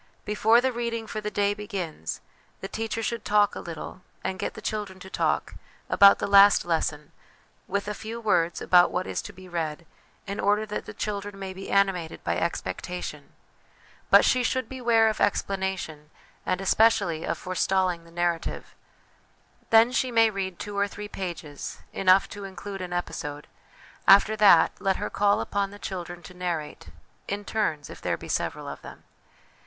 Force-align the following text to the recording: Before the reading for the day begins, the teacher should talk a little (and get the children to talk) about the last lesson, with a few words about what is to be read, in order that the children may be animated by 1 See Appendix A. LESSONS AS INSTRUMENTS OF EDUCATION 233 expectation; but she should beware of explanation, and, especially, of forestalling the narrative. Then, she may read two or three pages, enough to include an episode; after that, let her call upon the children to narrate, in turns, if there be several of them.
Before 0.25 0.61
the 0.61 0.71
reading 0.71 1.05
for 1.05 1.21
the 1.21 1.29
day 1.29 1.53
begins, 1.53 2.21
the 2.59 2.67
teacher 2.67 3.03
should 3.03 3.23
talk 3.23 3.53
a 3.53 3.59
little 3.59 4.01
(and 4.23 4.39
get 4.39 4.55
the 4.55 4.59
children 4.59 4.99
to 4.99 5.11
talk) 5.11 5.53
about 5.91 6.17
the 6.17 6.25
last 6.25 6.65
lesson, 6.65 7.11
with 7.67 7.87
a 7.87 7.93
few 7.93 8.19
words 8.19 8.61
about 8.63 8.89
what 8.89 9.05
is 9.05 9.21
to 9.21 9.31
be 9.31 9.47
read, 9.47 9.85
in 10.25 10.39
order 10.39 10.65
that 10.65 10.87
the 10.87 10.93
children 10.95 11.37
may 11.37 11.53
be 11.53 11.69
animated 11.69 12.23
by 12.23 12.31
1 12.33 12.39
See 12.39 12.39
Appendix 12.39 12.63
A. 12.63 12.65
LESSONS 12.71 13.13
AS 13.13 13.45
INSTRUMENTS 13.45 13.45
OF 13.45 13.45
EDUCATION 13.45 14.07
233 14.07 14.07
expectation; 14.07 14.09
but 14.09 14.25
she 14.25 14.43
should 14.43 14.69
beware 14.69 15.07
of 15.09 15.21
explanation, 15.21 16.09
and, 16.47 16.61
especially, 16.61 17.23
of 17.23 17.37
forestalling 17.37 18.03
the 18.03 18.09
narrative. 18.09 18.73
Then, 19.69 19.91
she 19.91 20.11
may 20.11 20.31
read 20.31 20.57
two 20.57 20.75
or 20.75 20.87
three 20.87 21.07
pages, 21.07 21.77
enough 21.93 22.27
to 22.29 22.43
include 22.45 22.81
an 22.81 22.91
episode; 22.91 23.45
after 24.07 24.35
that, 24.35 24.71
let 24.79 24.95
her 24.95 25.11
call 25.11 25.39
upon 25.41 25.69
the 25.69 25.77
children 25.77 26.23
to 26.23 26.33
narrate, 26.33 26.87
in 27.27 27.45
turns, 27.45 27.91
if 27.91 28.01
there 28.01 28.17
be 28.17 28.27
several 28.27 28.67
of 28.67 28.81
them. 28.81 29.03